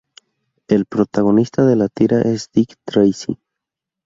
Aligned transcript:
El 0.67 0.85
protagonista 0.87 1.63
de 1.63 1.75
la 1.75 1.87
tira 1.87 2.21
es 2.23 2.49
Dick 2.51 2.73
Tracy. 2.87 3.37